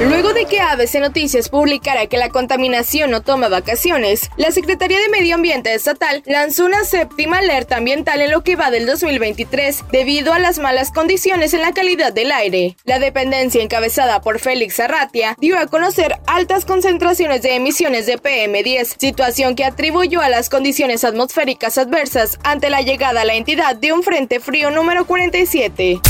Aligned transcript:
Luego 0.00 0.32
de 0.32 0.44
que 0.44 0.60
ABC 0.60 1.00
Noticias 1.00 1.48
publicara 1.48 2.06
que 2.06 2.18
la 2.18 2.28
contaminación 2.28 3.10
no 3.10 3.20
toma 3.22 3.48
vacaciones, 3.48 4.30
la 4.36 4.52
Secretaría 4.52 5.00
de 5.00 5.08
Medio 5.08 5.34
Ambiente 5.34 5.74
Estatal 5.74 6.22
lanzó 6.24 6.66
una 6.66 6.84
séptima 6.84 7.38
alerta 7.38 7.78
ambiental 7.78 8.20
en 8.20 8.30
lo 8.30 8.44
que 8.44 8.54
va 8.54 8.70
del 8.70 8.86
2023 8.86 9.86
debido 9.90 10.32
a 10.32 10.38
las 10.38 10.60
malas 10.60 10.92
condiciones 10.92 11.52
en 11.52 11.62
la 11.62 11.72
calidad 11.72 12.12
del 12.12 12.30
aire. 12.30 12.76
La 12.84 13.00
dependencia 13.00 13.60
encabezada 13.60 14.20
por 14.20 14.38
Félix 14.38 14.78
Arratia 14.78 15.34
dio 15.40 15.58
a 15.58 15.66
conocer 15.66 16.14
altas 16.28 16.64
concentraciones 16.64 17.42
de 17.42 17.56
emisiones 17.56 18.06
de 18.06 18.22
PM10, 18.22 18.96
situación 19.00 19.56
que 19.56 19.64
atribuyó 19.64 20.20
a 20.20 20.28
las 20.28 20.48
condiciones 20.48 21.02
atmosféricas 21.02 21.76
adversas 21.76 22.38
ante 22.44 22.70
la 22.70 22.82
llegada 22.82 23.22
a 23.22 23.24
la 23.24 23.34
entidad 23.34 23.74
de 23.74 23.92
un 23.92 24.04
frente 24.04 24.38
frío 24.38 24.70
número 24.70 25.06
47. 25.06 26.00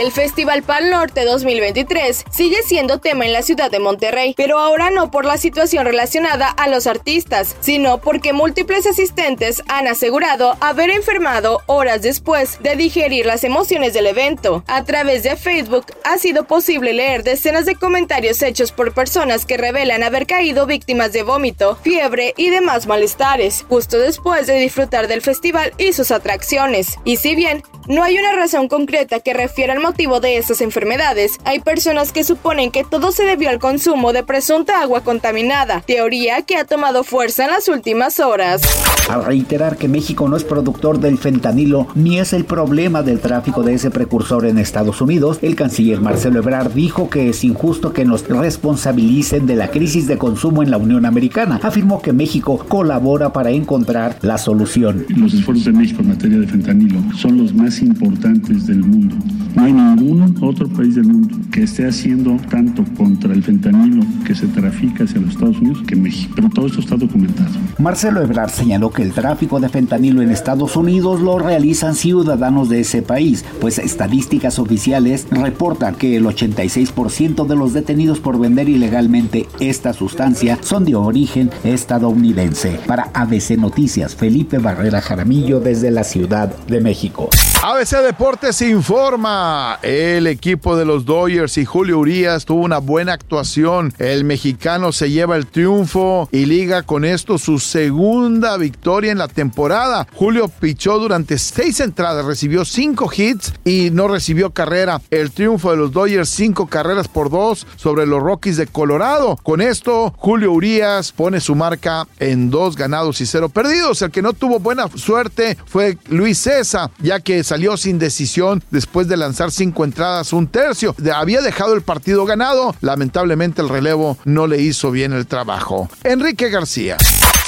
El 0.00 0.12
Festival 0.12 0.62
Pal 0.62 0.88
Norte 0.88 1.26
2023 1.26 2.24
sigue 2.30 2.62
siendo 2.62 3.00
tema 3.00 3.26
en 3.26 3.34
la 3.34 3.42
ciudad 3.42 3.70
de 3.70 3.80
Monterrey, 3.80 4.32
pero 4.34 4.58
ahora 4.58 4.90
no 4.90 5.10
por 5.10 5.26
la 5.26 5.36
situación 5.36 5.84
relacionada 5.84 6.48
a 6.48 6.68
los 6.68 6.86
artistas, 6.86 7.54
sino 7.60 8.00
porque 8.00 8.32
múltiples 8.32 8.86
asistentes 8.86 9.62
han 9.68 9.86
asegurado 9.86 10.56
haber 10.62 10.88
enfermado 10.88 11.60
horas 11.66 12.00
después 12.00 12.62
de 12.62 12.76
digerir 12.76 13.26
las 13.26 13.44
emociones 13.44 13.92
del 13.92 14.06
evento. 14.06 14.64
A 14.68 14.84
través 14.84 15.22
de 15.22 15.36
Facebook 15.36 15.84
ha 16.04 16.16
sido 16.16 16.44
posible 16.44 16.94
leer 16.94 17.22
decenas 17.22 17.66
de 17.66 17.74
comentarios 17.74 18.40
hechos 18.40 18.72
por 18.72 18.94
personas 18.94 19.44
que 19.44 19.58
revelan 19.58 20.02
haber 20.02 20.26
caído 20.26 20.64
víctimas 20.64 21.12
de 21.12 21.24
vómito, 21.24 21.76
fiebre 21.76 22.32
y 22.38 22.48
demás 22.48 22.86
malestares, 22.86 23.66
justo 23.68 23.98
después 23.98 24.46
de 24.46 24.60
disfrutar 24.60 25.08
del 25.08 25.20
festival 25.20 25.74
y 25.76 25.92
sus 25.92 26.10
atracciones. 26.10 26.96
Y 27.04 27.18
si 27.18 27.34
bien 27.34 27.62
no 27.90 28.04
hay 28.04 28.16
una 28.16 28.32
razón 28.32 28.68
concreta 28.68 29.18
que 29.18 29.34
refiera 29.34 29.72
al 29.72 29.80
motivo 29.80 30.20
de 30.20 30.36
estas 30.36 30.60
enfermedades. 30.60 31.38
Hay 31.44 31.58
personas 31.58 32.12
que 32.12 32.22
suponen 32.22 32.70
que 32.70 32.84
todo 32.84 33.10
se 33.10 33.24
debió 33.24 33.50
al 33.50 33.58
consumo 33.58 34.12
de 34.12 34.22
presunta 34.22 34.80
agua 34.80 35.02
contaminada, 35.02 35.82
teoría 35.84 36.42
que 36.42 36.56
ha 36.56 36.64
tomado 36.64 37.02
fuerza 37.02 37.46
en 37.46 37.50
las 37.50 37.66
últimas 37.66 38.20
horas. 38.20 38.62
Al 39.10 39.24
reiterar 39.24 39.76
que 39.76 39.88
México 39.88 40.28
no 40.28 40.36
es 40.36 40.44
productor 40.44 41.00
del 41.00 41.18
fentanilo 41.18 41.88
ni 41.96 42.20
es 42.20 42.32
el 42.32 42.44
problema 42.44 43.02
del 43.02 43.18
tráfico 43.18 43.64
de 43.64 43.74
ese 43.74 43.90
precursor 43.90 44.46
en 44.46 44.56
Estados 44.56 45.00
Unidos, 45.00 45.40
el 45.42 45.56
canciller 45.56 46.00
Marcelo 46.00 46.38
Ebrard 46.38 46.70
dijo 46.74 47.10
que 47.10 47.28
es 47.28 47.42
injusto 47.42 47.92
que 47.92 48.04
nos 48.04 48.28
responsabilicen 48.28 49.46
de 49.46 49.56
la 49.56 49.72
crisis 49.72 50.06
de 50.06 50.16
consumo 50.16 50.62
en 50.62 50.70
la 50.70 50.76
Unión 50.76 51.06
Americana. 51.06 51.58
Afirmó 51.60 52.00
que 52.00 52.12
México 52.12 52.64
colabora 52.68 53.32
para 53.32 53.50
encontrar 53.50 54.16
la 54.22 54.38
solución. 54.38 55.04
Los 55.08 55.34
esfuerzos 55.34 55.64
de 55.64 55.72
México 55.72 56.02
en 56.02 56.10
materia 56.10 56.38
de 56.38 56.46
fentanilo 56.46 57.00
son 57.16 57.36
los 57.36 57.52
más 57.52 57.82
importantes 57.82 58.68
del 58.68 58.84
mundo. 58.84 59.16
No 59.56 59.64
hay 59.64 59.72
ningún 59.72 60.36
otro 60.40 60.68
país 60.68 60.94
del 60.94 61.06
mundo 61.06 61.36
que 61.50 61.64
esté 61.64 61.88
haciendo 61.88 62.36
tanto 62.48 62.84
contra 62.96 63.32
el 63.32 63.42
fentanilo 63.42 64.04
que 64.24 64.36
se 64.36 64.46
trafica 64.46 65.02
hacia 65.02 65.20
los 65.20 65.30
Estados 65.30 65.58
Unidos 65.58 65.82
que 65.88 65.96
México. 65.96 66.32
Pero 66.36 66.48
todo 66.50 66.66
esto 66.68 66.78
está 66.78 66.94
documentado. 66.94 67.50
Marcelo 67.78 68.22
Ebrard 68.22 68.50
señaló 68.50 68.90
que 68.90 68.99
el 69.00 69.12
tráfico 69.12 69.60
de 69.60 69.68
fentanilo 69.68 70.22
en 70.22 70.30
Estados 70.30 70.76
Unidos 70.76 71.20
lo 71.20 71.38
realizan 71.38 71.94
ciudadanos 71.94 72.68
de 72.68 72.80
ese 72.80 73.02
país, 73.02 73.44
pues 73.60 73.78
estadísticas 73.78 74.58
oficiales 74.58 75.26
reportan 75.30 75.94
que 75.94 76.16
el 76.16 76.24
86% 76.24 77.46
de 77.46 77.56
los 77.56 77.72
detenidos 77.72 78.20
por 78.20 78.38
vender 78.38 78.68
ilegalmente 78.68 79.48
esta 79.60 79.92
sustancia 79.92 80.58
son 80.62 80.84
de 80.84 80.94
origen 80.94 81.50
estadounidense. 81.64 82.80
Para 82.86 83.10
ABC 83.14 83.52
Noticias, 83.52 84.14
Felipe 84.14 84.58
Barrera 84.58 85.00
Jaramillo 85.00 85.60
desde 85.60 85.90
la 85.90 86.04
Ciudad 86.04 86.54
de 86.66 86.80
México. 86.80 87.28
ABC 87.62 88.02
Deportes 88.02 88.62
informa. 88.62 89.78
El 89.82 90.26
equipo 90.26 90.76
de 90.76 90.84
los 90.84 91.04
Dodgers 91.04 91.58
y 91.58 91.64
Julio 91.64 91.98
Urias 91.98 92.44
tuvo 92.44 92.64
una 92.64 92.78
buena 92.78 93.12
actuación. 93.12 93.92
El 93.98 94.24
mexicano 94.24 94.92
se 94.92 95.10
lleva 95.10 95.36
el 95.36 95.46
triunfo 95.46 96.28
y 96.32 96.46
liga 96.46 96.82
con 96.82 97.04
esto 97.04 97.38
su 97.38 97.58
segunda 97.58 98.56
victoria 98.56 98.79
en 98.82 99.18
la 99.18 99.28
temporada. 99.28 100.08
Julio 100.14 100.48
pichó 100.48 100.98
durante 100.98 101.38
seis 101.38 101.80
entradas, 101.80 102.24
recibió 102.24 102.64
cinco 102.64 103.10
hits 103.14 103.52
y 103.64 103.90
no 103.90 104.08
recibió 104.08 104.50
carrera. 104.50 105.00
El 105.10 105.30
triunfo 105.30 105.70
de 105.70 105.76
los 105.76 105.92
Dodgers, 105.92 106.28
cinco 106.28 106.66
carreras 106.66 107.06
por 107.06 107.30
dos 107.30 107.66
sobre 107.76 108.06
los 108.06 108.22
Rockies 108.22 108.56
de 108.56 108.66
Colorado. 108.66 109.38
Con 109.42 109.60
esto, 109.60 110.14
Julio 110.16 110.52
Urias 110.52 111.12
pone 111.12 111.40
su 111.40 111.54
marca 111.54 112.06
en 112.18 112.50
dos 112.50 112.74
ganados 112.74 113.20
y 113.20 113.26
cero 113.26 113.48
perdidos. 113.48 114.02
El 114.02 114.10
que 114.10 114.22
no 114.22 114.32
tuvo 114.32 114.58
buena 114.58 114.88
suerte 114.94 115.56
fue 115.66 115.98
Luis 116.08 116.38
César, 116.38 116.90
ya 116.98 117.20
que 117.20 117.44
salió 117.44 117.76
sin 117.76 117.98
decisión 117.98 118.64
después 118.70 119.08
de 119.08 119.16
lanzar 119.16 119.52
cinco 119.52 119.84
entradas, 119.84 120.32
un 120.32 120.48
tercio. 120.48 120.94
Había 121.14 121.42
dejado 121.42 121.74
el 121.74 121.82
partido 121.82 122.24
ganado. 122.24 122.74
Lamentablemente 122.80 123.62
el 123.62 123.68
relevo 123.68 124.16
no 124.24 124.46
le 124.46 124.60
hizo 124.60 124.90
bien 124.90 125.12
el 125.12 125.26
trabajo. 125.26 125.88
Enrique 126.02 126.48
García. 126.48 126.96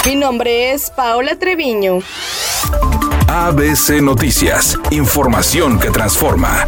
Mi 0.06 0.16
nombre 0.16 0.74
es 0.74 0.90
Paola 0.90 1.38
Treviño. 1.38 2.00
ABC 3.28 4.02
Noticias, 4.02 4.78
información 4.91 5.80
que 5.80 5.91
transforma. 5.91 6.66